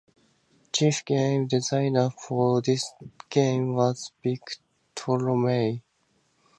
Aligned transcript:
Chief 0.73 1.05
game 1.05 1.45
designer 1.45 2.09
for 2.09 2.59
this 2.59 2.91
game 3.29 3.75
was 3.75 4.11
Vic 4.23 4.57
Tolomei. 4.95 5.83